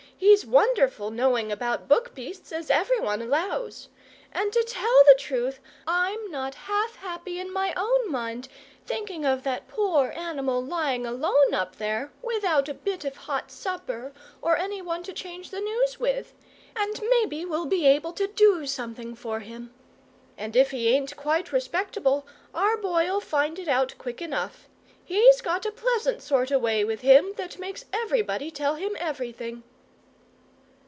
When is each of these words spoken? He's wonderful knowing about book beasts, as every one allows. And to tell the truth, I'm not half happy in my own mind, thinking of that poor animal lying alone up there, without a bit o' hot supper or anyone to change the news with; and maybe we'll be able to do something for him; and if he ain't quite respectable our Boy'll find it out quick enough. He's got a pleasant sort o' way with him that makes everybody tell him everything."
He's 0.31 0.45
wonderful 0.45 1.09
knowing 1.09 1.51
about 1.51 1.87
book 1.87 2.13
beasts, 2.13 2.51
as 2.51 2.69
every 2.69 2.99
one 2.99 3.23
allows. 3.23 3.89
And 4.31 4.53
to 4.53 4.63
tell 4.63 5.03
the 5.07 5.15
truth, 5.17 5.59
I'm 5.87 6.29
not 6.29 6.53
half 6.55 6.97
happy 6.97 7.39
in 7.39 7.51
my 7.51 7.73
own 7.75 8.11
mind, 8.11 8.47
thinking 8.85 9.25
of 9.25 9.41
that 9.43 9.67
poor 9.67 10.11
animal 10.11 10.63
lying 10.63 11.07
alone 11.07 11.55
up 11.55 11.77
there, 11.77 12.11
without 12.21 12.69
a 12.69 12.75
bit 12.75 13.03
o' 13.03 13.09
hot 13.09 13.49
supper 13.49 14.13
or 14.43 14.57
anyone 14.57 15.01
to 15.03 15.13
change 15.13 15.49
the 15.49 15.59
news 15.59 15.99
with; 15.99 16.33
and 16.75 17.01
maybe 17.09 17.43
we'll 17.43 17.65
be 17.65 17.87
able 17.87 18.13
to 18.13 18.27
do 18.27 18.67
something 18.67 19.15
for 19.15 19.39
him; 19.39 19.73
and 20.37 20.55
if 20.55 20.69
he 20.69 20.87
ain't 20.89 21.15
quite 21.15 21.51
respectable 21.51 22.27
our 22.53 22.77
Boy'll 22.77 23.21
find 23.21 23.57
it 23.57 23.67
out 23.67 23.95
quick 23.97 24.21
enough. 24.21 24.69
He's 25.03 25.41
got 25.41 25.65
a 25.65 25.71
pleasant 25.71 26.21
sort 26.21 26.51
o' 26.51 26.59
way 26.59 26.83
with 26.83 27.01
him 27.01 27.33
that 27.37 27.57
makes 27.57 27.85
everybody 27.91 28.51
tell 28.51 28.75
him 28.75 28.95
everything." 28.99 29.63